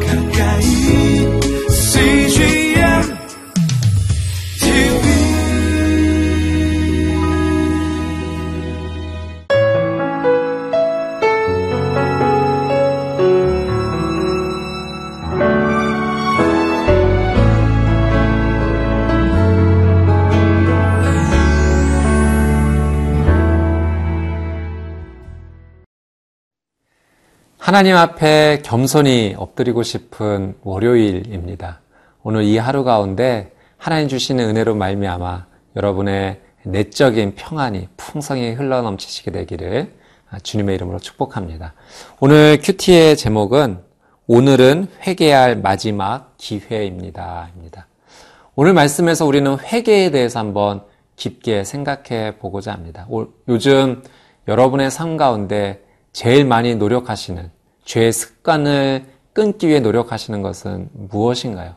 [0.00, 0.21] 가까
[27.62, 31.80] 하나님 앞에 겸손히 엎드리고 싶은 월요일입니다.
[32.24, 35.46] 오늘 이 하루 가운데 하나님 주시는 은혜로 말미암아
[35.76, 39.94] 여러분의 내적인 평안이 풍성히 흘러넘치시게 되기를
[40.42, 41.74] 주님의 이름으로 축복합니다.
[42.18, 43.78] 오늘 큐티의 제목은
[44.26, 47.50] 오늘은 회개할 마지막 기회입니다.
[47.54, 47.86] 입니다.
[48.56, 50.82] 오늘 말씀에서 우리는 회개에 대해서 한번
[51.14, 53.06] 깊게 생각해 보고자 합니다.
[53.46, 54.02] 요즘
[54.48, 55.80] 여러분의 삶 가운데
[56.12, 57.50] 제일 많이 노력하시는
[57.84, 61.76] 죄의 습관을 끊기 위해 노력하시는 것은 무엇인가요?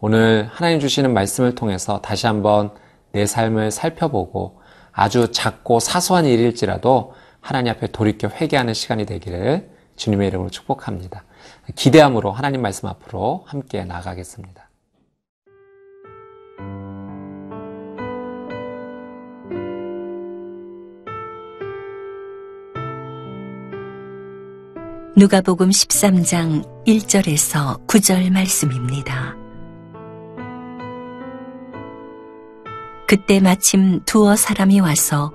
[0.00, 2.70] 오늘 하나님 주시는 말씀을 통해서 다시 한번
[3.10, 4.60] 내 삶을 살펴보고
[4.92, 11.24] 아주 작고 사소한 일일지라도 하나님 앞에 돌이켜 회개하는 시간이 되기를 주님의 이름으로 축복합니다.
[11.74, 14.68] 기대함으로 하나님 말씀 앞으로 함께 나가겠습니다.
[25.14, 29.36] 누가복음 13장 1절에서 9절 말씀입니다.
[33.06, 35.30] 그때 마침 두어 사람이 와서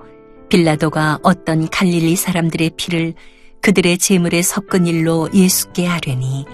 [0.48, 3.14] 빌라도가 어떤 갈릴리 사람들의 피를
[3.60, 6.44] 그들의 제물에 섞은 일로 예수께 아뢰니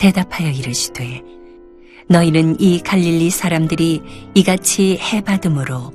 [0.00, 1.22] 대답하여 이르시되
[2.08, 4.02] 너희는 이 갈릴리 사람들이
[4.34, 5.92] 이같이 해받음으로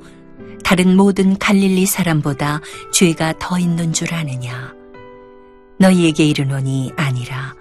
[0.64, 2.62] 다른 모든 갈릴리 사람보다
[2.94, 4.75] 죄가 더 있는 줄 아느냐
[5.78, 7.54] 너희에게 이르노니 아니라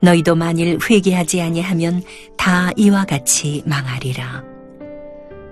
[0.00, 2.02] 너희도 만일 회개하지 아니하면
[2.36, 4.44] 다 이와 같이 망하리라.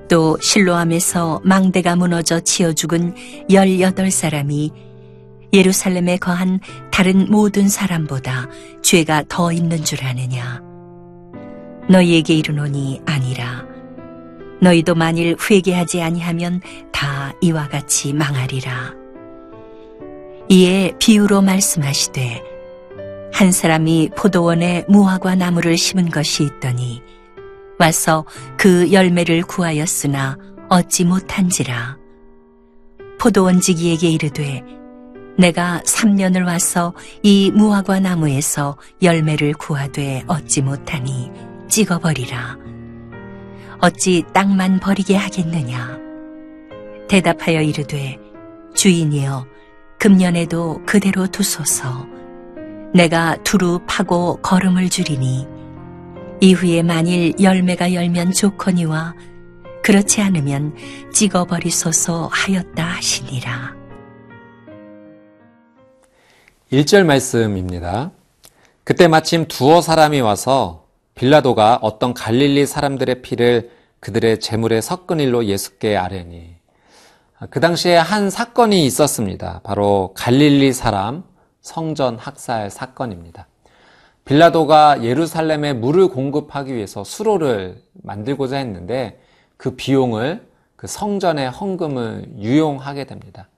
[0.09, 3.15] 또 실로암에서 망대가 무너져 치어 죽은
[3.51, 4.71] 열여덟 사람이
[5.53, 8.49] 예루살렘에 거한 다른 모든 사람보다
[8.83, 10.61] 죄가 더 있는 줄 아느냐.
[11.89, 13.65] 너희에게 이르노니 아니라.
[14.61, 16.61] 너희도 만일 회개하지 아니하면
[16.93, 19.04] 다 이와 같이 망하리라.
[20.49, 22.43] 이에 비유로 말씀하시되
[23.33, 27.03] 한 사람이 포도원에 무화과 나무를 심은 것이 있더니
[27.79, 28.25] 와서
[28.57, 30.39] 그 열매를 구하였으나
[30.69, 31.99] 얻지 못한지라.
[33.19, 34.63] 포도원지기에게 이르되
[35.37, 41.31] 내가 3년을 와서 이 무화과 나무에서 열매를 구하되 얻지 못하니
[41.69, 42.59] 찍어버리라.
[43.81, 45.99] 어찌 땅만 버리게 하겠느냐?
[47.09, 48.19] 대답하여 이르되
[48.75, 49.54] 주인이여
[49.99, 52.07] 금년에도 그대로 두소서.
[52.95, 55.49] 내가 두루 파고 걸음을 줄이니
[56.41, 59.15] 이후에 만일 열매가 열면 좋거니와
[59.83, 60.75] 그렇지 않으면
[61.13, 63.75] 찍어버리소서 하였다 하시니라.
[66.73, 68.11] 1절 말씀입니다.
[68.85, 75.97] 그때 마침 두어 사람이 와서 빌라도가 어떤 갈릴리 사람들의 피를 그들의 재물에 섞은 일로 예수께
[75.97, 76.57] 아뢰니
[77.51, 79.61] 그 당시에 한 사건이 있었습니다.
[79.65, 81.25] 바로 갈릴리 사람
[81.61, 83.47] 성전 학살 사건입니다.
[84.25, 89.21] 빌라도가 예루살렘에 물을 공급하기 위해서 수로를 만들고자 했는데
[89.57, 90.47] 그 비용을
[90.77, 93.49] 그 성전의 헌금을 유용하게 됩니다.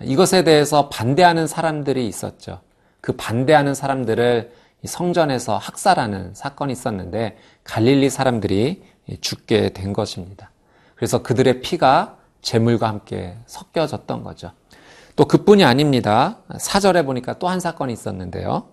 [0.00, 2.60] 이것에 대해서 반대하는 사람들이 있었죠.
[3.00, 4.52] 그 반대하는 사람들을
[4.84, 8.82] 성전에서 학살하는 사건이 있었는데 갈릴리 사람들이
[9.20, 10.50] 죽게 된 것입니다.
[10.96, 14.50] 그래서 그들의 피가 재물과 함께 섞여졌던 거죠.
[15.16, 16.38] 또 그뿐이 아닙니다.
[16.58, 18.68] 사절에 보니까 또 한 사건이 있었는데요.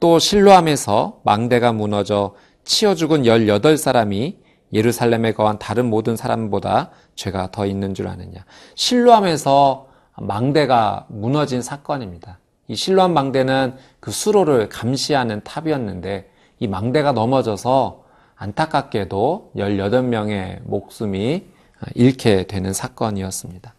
[0.00, 2.34] 또 실로암에서 망대가 무너져
[2.64, 4.36] 치어 죽은 18사람이
[4.72, 8.44] 예루살렘에 거한 다른 모든 사람보다 죄가 더 있는 줄 아느냐.
[8.74, 9.86] 실로암에서
[10.18, 12.38] 망대가 무너진 사건입니다.
[12.68, 18.02] 이 실로암 망대는 그 수로를 감시하는 탑이었는데 이 망대가 넘어져서
[18.34, 21.46] 안타깝게도 18명의 목숨이
[21.94, 23.74] 잃게 되는 사건이었습니다.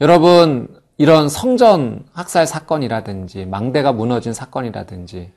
[0.00, 5.32] 여러분, 이런 성전 학살 사건이라든지 망대가 무너진 사건이라든지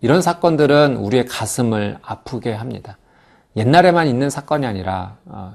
[0.00, 2.98] 이런 사건들은 우리의 가슴을 아프게 합니다.
[3.56, 5.54] 옛날에만 있는 사건이 아니라 어,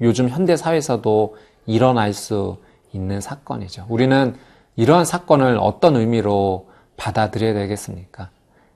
[0.00, 1.36] 요즘 현대 사회에서도
[1.66, 2.58] 일어날 수
[2.92, 3.86] 있는 사건이죠.
[3.88, 4.34] 우리는
[4.74, 8.30] 이러한 사건을 어떤 의미로 받아들여야 되겠습니까?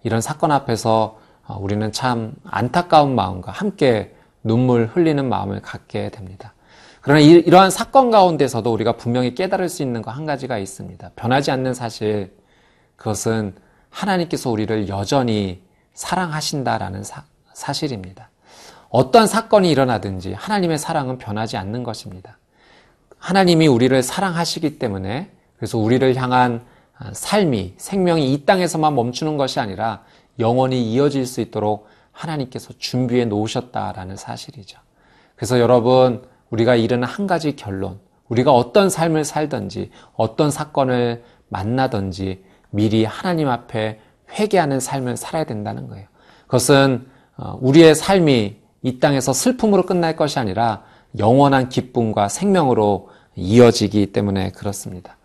[0.04, 6.54] 이런 사건 앞에서 어, 우리는 참 안타까운 마음과 함께 눈물 흘리는 마음을 갖게 됩니다.
[7.00, 11.10] 그러나 이, 러한 사건 가운데서도 우리가 분명히 깨달을 수 있는 거 한 가지가 있습니다.
[11.16, 12.34] 변하지 않는 사실,
[12.96, 13.54] 그것은
[13.88, 15.62] 하나님께서 우리를 여전히
[15.94, 18.28] 사랑하신다라는 사, 사실입니다.
[18.90, 22.38] 어떠한 사건이 일어나든지 하나님의 사랑은 변하지 않는 것입니다.
[23.18, 26.62] 하나님이 우리를 사랑하시기 때문에 그래서 우리를 향한
[27.12, 30.02] 삶이 생명이 이 땅에서만 멈추는 것이 아니라
[30.38, 34.78] 영원히 이어질 수 있도록 하나님께서 준비해 놓으셨다라는 사실이죠.
[35.36, 37.98] 그래서 여러분 우리가 이르는 한 가지 결론
[38.28, 44.00] 우리가 어떤 삶을 살든지 어떤 사건을 만나든지 미리 하나님 앞에
[44.32, 46.06] 회개하는 삶을 살아야 된다는 거예요.
[46.46, 50.84] 그것은 어, 우리의 삶이 이 땅에서 슬픔으로 끝날 것이 아니라
[51.18, 55.16] 영원한 기쁨과 생명으로 이어지기 때문에 그렇습니다.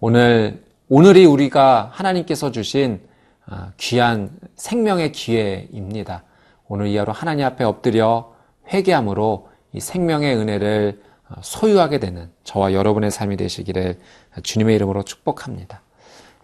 [0.00, 3.00] 오늘, 오늘이 우리가 하나님께서 주신
[3.46, 6.24] 아, 귀한 생명의 기회입니다.
[6.72, 8.32] 오늘 이 하루 하나님 앞에 엎드려
[8.72, 13.98] 회개함으로 이 생명의 은혜를 어, 소유하게 되는 저와 여러분의 삶이 되시기를
[14.44, 15.82] 주님의 이름으로 축복합니다.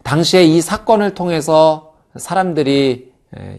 [0.02, 3.12] 당시에 이 사건을 통해서 사람들이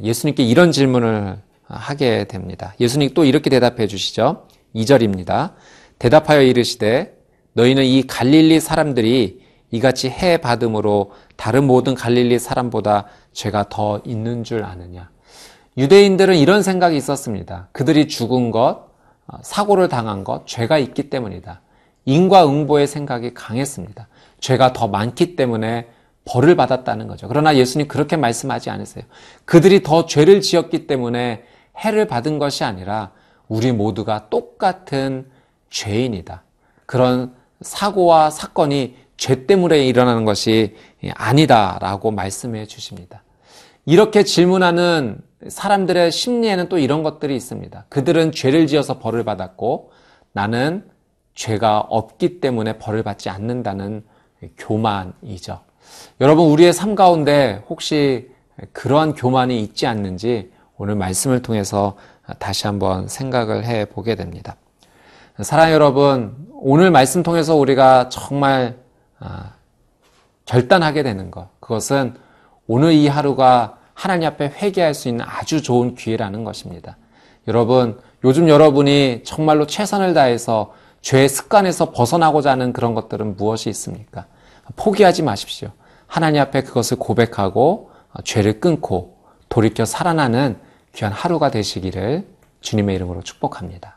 [0.03, 1.37] 예수님께 이런 질문을
[1.67, 2.73] 하게 됩니다.
[2.81, 4.47] 예수님 또 이렇게 대답해 주시죠.
[4.75, 5.53] 2절입니다.
[5.99, 7.17] 대답하여 이르시되
[7.53, 9.41] 너희는 이 갈릴리 사람들이
[9.71, 15.09] 이같이 해 받음으로 다른 모든 갈릴리 사람보다 죄가 더 있는 줄 아느냐.
[15.77, 17.69] 유대인들은 이런 생각이 있었습니다.
[17.71, 18.87] 그들이 죽은 것,
[19.27, 21.61] 어, 사고를 당한 것, 죄가 있기 때문이다.
[22.05, 24.07] 인과응보의 생각이 강했습니다.
[24.39, 25.87] 죄가 더 많기 때문에
[26.25, 27.27] 벌을 받았다는 거죠.
[27.27, 29.03] 그러나 예수님 그렇게 말씀하지 않으세요.
[29.45, 31.43] 그들이 더 죄를 지었기 때문에
[31.77, 33.11] 해를 받은 것이 아니라
[33.47, 35.29] 우리 모두가 똑같은
[35.69, 36.43] 죄인이다.
[36.85, 40.75] 그런 사고와 사건이 죄 때문에 일어나는 것이
[41.15, 43.23] 아니다라고 말씀해 주십니다.
[43.85, 47.85] 이렇게 질문하는 사람들의 심리에는 또 이런 것들이 있습니다.
[47.89, 49.91] 그들은 죄를 지어서 벌을 받았고
[50.31, 50.89] 나는
[51.35, 54.03] 죄가 없기 때문에 벌을 받지 않는다는
[54.57, 55.59] 교만이죠.
[56.19, 58.29] 여러분, 우리의 삶 가운데 혹시
[58.73, 61.95] 그러한 교만이 있지 않는지 오늘 말씀을 통해서
[62.39, 64.55] 다시 한번 생각을 해 보게 됩니다.
[65.41, 68.77] 사랑 여러분, 오늘 말씀 통해서 우리가 정말
[69.19, 69.53] 아,
[70.45, 72.15] 결단하게 되는 것, 그것은
[72.67, 76.97] 오늘 이 하루가 하나님 앞에 회개할 수 있는 아주 좋은 기회라는 것입니다.
[77.47, 84.27] 여러분, 요즘 여러분이 정말로 최선을 다해서 죄의 습관에서 벗어나고자 하는 그런 것들은 무엇이 있습니까?
[84.75, 85.69] 포기하지 마십시오.
[86.05, 89.17] 하나님 앞에 그것을 고백하고 어, 죄를 끊고
[89.49, 90.57] 돌이켜 살아나는
[90.93, 92.27] 귀한 하루가 되시기를
[92.61, 93.96] 주님의 이름으로 축복합니다.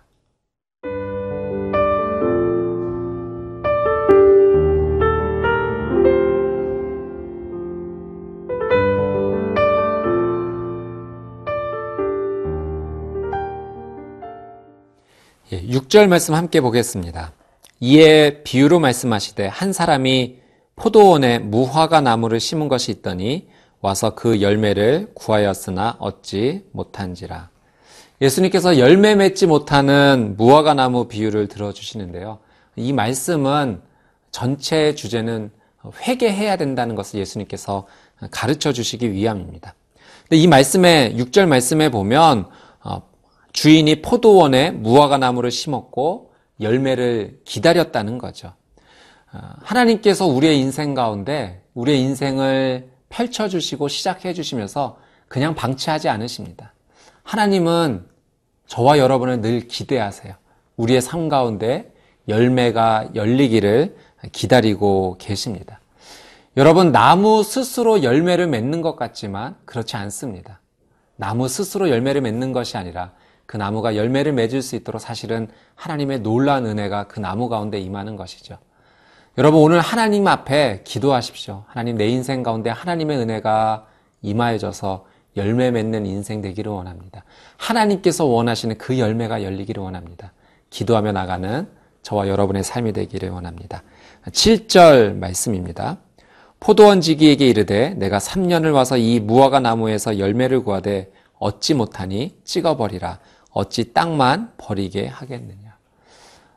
[15.70, 17.32] 6절 말씀 함께 보겠습니다.
[17.78, 20.38] 이에 비유로 말씀하시되 한 사람이
[20.74, 23.46] 포도원에 무화과 나무를 심은 것이 있더니
[23.80, 27.50] 와서 그 열매를 구하였으나 얻지 못한지라.
[28.20, 32.40] 예수님께서 열매 맺지 못하는 무화과 나무 비유를 들어주시는데요.
[32.74, 33.80] 이 말씀은
[34.32, 35.52] 전체 주제는
[36.02, 37.86] 회개해야 된다는 것을 예수님께서
[38.32, 39.76] 가르쳐 주시기 위함입니다.
[40.22, 42.48] 근데 이 말씀에, 6절 말씀에 보면,
[42.82, 43.09] 어,
[43.52, 48.52] 주인이 포도원에 무화과 나무를 심었고 열매를 기다렸다는 거죠.
[49.32, 56.74] 어, 하나님께서 우리의 인생 가운데 우리의 인생을 펼쳐주시고 시작해 주시면서 그냥 방치하지 않으십니다.
[57.22, 58.06] 하나님은
[58.66, 60.34] 저와 여러분을 늘 기대하세요.
[60.76, 61.92] 우리의 삶 가운데
[62.28, 63.96] 열매가 열리기를
[64.32, 65.80] 기다리고 계십니다.
[66.56, 70.60] 여러분, 나무 스스로 열매를 맺는 것 같지만 그렇지 않습니다.
[71.16, 73.12] 나무 스스로 열매를 맺는 것이 아니라
[73.50, 78.58] 그 나무가 열매를 맺을 수 있도록 사실은 하나님의 놀라운 은혜가 그 나무 가운데 임하는 것이죠.
[79.38, 81.64] 여러분 오늘 하나님 앞에 기도하십시오.
[81.66, 83.88] 하나님 내 인생 가운데 하나님의 은혜가
[84.22, 85.04] 임하여져서
[85.36, 87.24] 열매 맺는 인생 되기를 원합니다.
[87.56, 90.32] 하나님께서 원하시는 그 열매가 열리기를 원합니다.
[90.70, 91.66] 기도하며 나가는
[92.02, 93.82] 저와 여러분의 삶이 되기를 원합니다.
[94.26, 95.96] 7절 말씀입니다.
[96.60, 103.18] 포도원 지기에게 이르되 내가 3년을 와서 이 무화과 나무에서 열매를 구하되 얻지 못하니 찍어버리라.
[103.50, 105.76] 어찌 땅만 버리게 하겠느냐.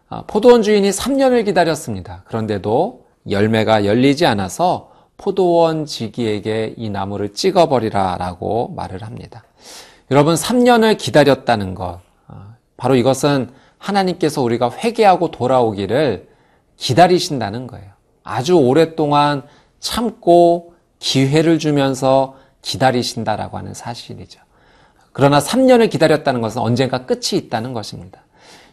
[0.09, 2.23] 아, 포도원 주인이 3년을 기다렸습니다.
[2.25, 9.43] 그런데도 열매가 열리지 않아서 포도원 지기에게 이 나무를 찍어버리라 라고 말을 합니다.
[10.11, 16.27] 여러분, 3년을 기다렸다는 것, 아, 바로 이것은 하나님께서 우리가 회개하고 돌아오기를
[16.77, 17.91] 기다리신다는 거예요.
[18.23, 19.43] 아주 오랫동안
[19.79, 24.42] 참고 기회를 주면서 기다리신다라고 하는 사실이죠.
[25.13, 28.23] 그러나 3년을 기다렸다는 것은 언젠가 끝이 있다는 것입니다.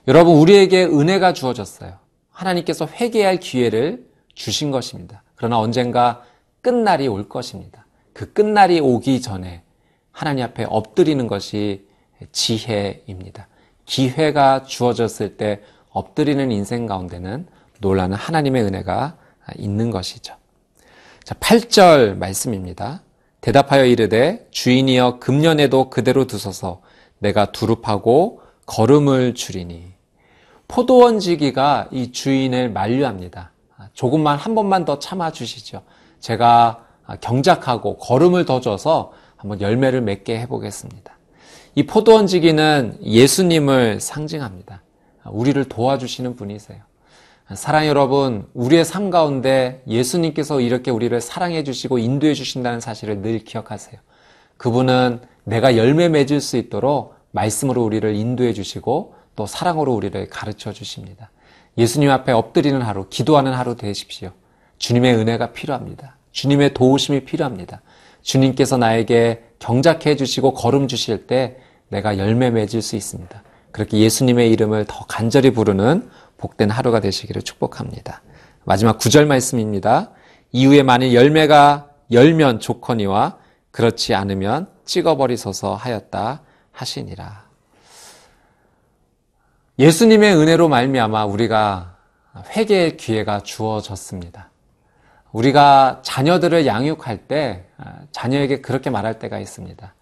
[0.09, 1.92] 여러분, 우리에게 은혜가 주어졌어요.
[2.30, 5.23] 하나님께서 회개할 기회를 주신 것입니다.
[5.37, 6.25] 그러나 언젠가
[6.62, 7.87] 끝날이 올 것입니다.
[8.12, 9.62] 그 끝날이 오기 전에
[10.11, 11.87] 하나님 앞에 엎드리는 것이
[12.32, 13.47] 지혜입니다.
[13.85, 17.47] 기회가 주어졌을 때 엎드리는 인생 가운데는
[17.80, 19.16] 놀라는 하나님의 은혜가
[19.56, 20.35] 있는 것이죠.
[21.25, 23.02] 자, 8절 말씀입니다.
[23.40, 26.82] 대답하여 이르되 주인이여 금년에도 그대로 두소서
[27.18, 29.92] 내가 두릅하고 걸음을 줄이니
[30.68, 33.52] 포도원 지기가 이 주인을 만류합니다.
[33.92, 35.82] 조금만 한 번만 더 참아 주시죠.
[36.20, 36.85] 제가
[37.20, 41.18] 경작하고 걸음을 더 줘서 한번 열매를 맺게 해보겠습니다.
[41.75, 44.82] 이 포도원 지기는 예수님을 상징합니다.
[45.25, 46.78] 우리를 도와주시는 분이세요.
[47.54, 53.99] 사랑 여러분, 우리의 삶 가운데 예수님께서 이렇게 우리를 사랑해 주시고 인도해 주신다는 사실을 늘 기억하세요.
[54.57, 61.30] 그분은 내가 열매 맺을 수 있도록 말씀으로 우리를 인도해 주시고 또 사랑으로 우리를 가르쳐 주십니다.
[61.76, 64.30] 예수님 앞에 엎드리는 하루, 기도하는 하루 되십시오.
[64.78, 66.16] 주님의 은혜가 필요합니다.
[66.30, 67.83] 주님의 도우심이 필요합니다.
[68.23, 71.57] 주님께서 나에게 경작해 주시고 걸음 주실 때
[71.88, 73.42] 내가 열매 맺을 수 있습니다.
[73.73, 76.09] 그렇게 예수님의 이름을 더 간절히 부르는
[76.40, 78.23] 복된 하루가 되시기를 축복합니다.
[78.64, 80.11] 마지막 구절 말씀입니다.
[80.52, 83.37] 이후에 만일 열매가 열면 좋거니와
[83.70, 86.40] 그렇지 않으면 찍어버리소서 하였다
[86.73, 87.44] 하시니라.
[89.78, 91.97] 예수님의 은혜로 말미암아 우리가
[92.56, 94.50] 회개의 기회가 주어졌습니다.
[95.32, 97.66] 우리가 자녀들을 양육할 때
[98.12, 99.94] 자녀에게 그렇게 말할 때가 있습니다.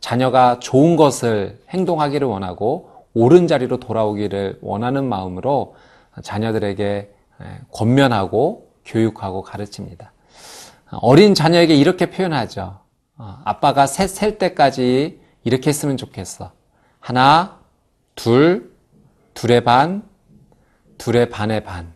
[0.00, 5.76] 자녀가 좋은 것을 행동하기를 원하고 옳은 자리로 돌아오기를 원하는 마음으로
[6.22, 7.10] 자녀들에게
[7.72, 10.12] 권면하고 교육하고 가르칩니다.
[10.90, 12.80] 어린 자녀에게 이렇게 표현하죠.
[13.16, 16.52] 어, 아빠가 셋 셀 때까지 이렇게 했으면 좋겠어.
[17.00, 17.58] 하나,
[18.14, 18.72] 둘,
[19.34, 20.02] 둘의 반,
[20.98, 21.92] 둘의 반의 반.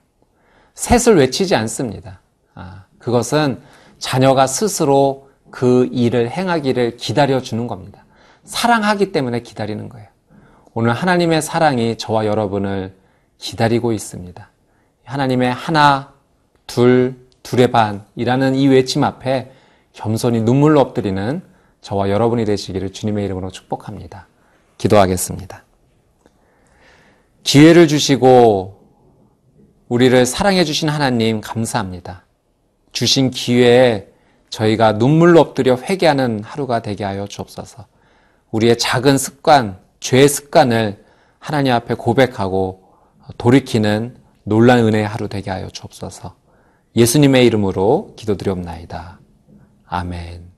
[0.74, 2.20] 셋을 외치지 않습니다.
[2.54, 3.60] 아, 그것은
[3.98, 8.04] 자녀가 스스로 그 일을 행하기를 기다려주는 겁니다.
[8.44, 10.08] 사랑하기 때문에 기다리는 거예요.
[10.80, 12.94] 오늘 하나님의 사랑이 저와 여러분을
[13.36, 14.48] 기다리고 있습니다.
[15.02, 16.14] 하나님의 하나,
[16.68, 19.50] 둘, 둘의 반이라는 이 외침 앞에
[19.92, 21.42] 겸손히 눈물로 엎드리는
[21.80, 24.28] 저와 여러분이 되시기를 주님의 이름으로 축복합니다.
[24.76, 25.64] 기도하겠습니다.
[27.42, 28.80] 기회를 주시고
[29.88, 32.24] 우리를 사랑해 주신 하나님 감사합니다.
[32.92, 34.06] 주신 기회에
[34.50, 37.86] 저희가 눈물로 엎드려 회개하는 하루가 되게 하여 주옵소서.
[38.52, 41.04] 우리의 작은 습관, 죄의 습관을
[41.38, 42.82] 하나님 앞에 고백하고
[43.36, 46.34] 돌이키는 놀란 은혜의 하루 되게 하여 주옵소서.
[46.96, 49.20] 예수님의 이름으로 기도드리옵나이다.
[49.86, 50.48] 아멘.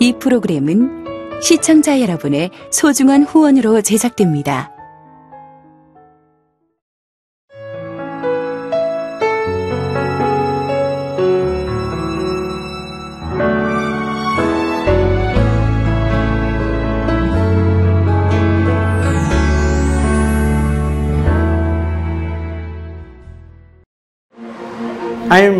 [0.00, 1.04] 이 프로그램은
[1.40, 4.73] 시청자 여러분의 소중한 후원으로 제작됩니다.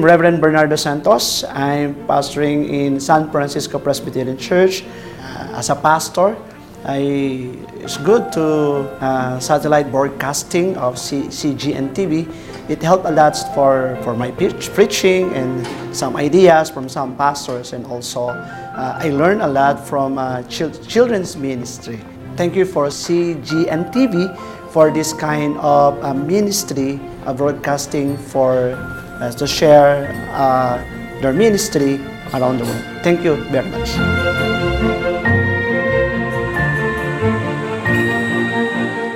[0.05, 1.45] I'm Reverend Bernardo Santos.
[1.45, 4.85] I'm pastoring in San Francisco Presbyterian Church.
[4.85, 6.37] Uh, as a pastor,
[6.85, 12.29] I, it's good to uh, satellite broadcasting of C, CGN TV.
[12.69, 15.65] It helped a lot for, for my preach, preaching and
[15.97, 20.85] some ideas from some pastors, and also uh, I learned a lot from uh, chil-
[20.85, 21.99] children's ministry.
[22.37, 24.29] Thank you for CGN TV
[24.69, 28.77] for this kind of uh, ministry broadcasting for
[29.21, 30.83] uh, to share uh,
[31.21, 32.01] their ministry
[32.33, 32.85] around the world.
[33.03, 33.91] Thank you very much.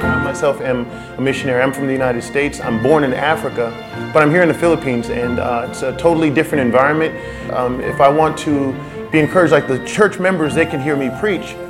[0.02, 0.86] I myself am
[1.18, 1.62] a missionary.
[1.62, 2.60] I'm from the United States.
[2.60, 3.72] I'm born in Africa,
[4.12, 7.14] but I'm here in the Philippines, and uh, it's a totally different environment.
[7.52, 8.72] Um, if I want to
[9.10, 11.56] be encouraged, like the church members, they can hear me preach,